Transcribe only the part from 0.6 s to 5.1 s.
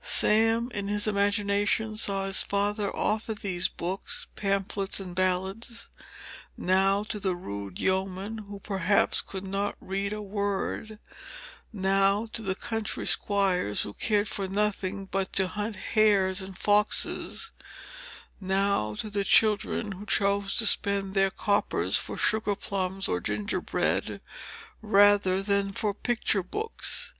in imagination, saw his father offer these books, pamphlets,